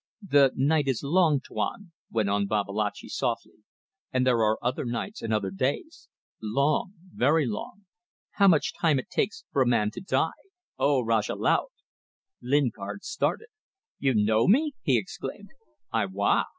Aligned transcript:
"The 0.27 0.51
night 0.55 0.87
is 0.87 1.03
long, 1.03 1.41
Tuan," 1.41 1.91
went 2.09 2.27
on 2.27 2.47
Babalatchi, 2.47 3.07
softly, 3.07 3.59
"and 4.11 4.25
there 4.25 4.37
are 4.39 4.57
other 4.59 4.83
nights 4.83 5.21
and 5.21 5.31
other 5.31 5.51
days. 5.51 6.09
Long. 6.41 6.95
Very 7.13 7.45
long... 7.45 7.85
How 8.31 8.47
much 8.47 8.73
time 8.75 8.97
it 8.97 9.11
takes 9.11 9.45
for 9.51 9.61
a 9.61 9.67
man 9.67 9.91
to 9.91 10.01
die! 10.01 10.41
O 10.79 11.01
Rajah 11.05 11.35
Laut!" 11.35 11.69
Lingard 12.41 13.03
started. 13.03 13.49
"You 13.99 14.15
know 14.15 14.47
me!" 14.47 14.73
he 14.81 14.97
exclaimed. 14.97 15.49
"Ay 15.93 16.05
wa! 16.07 16.45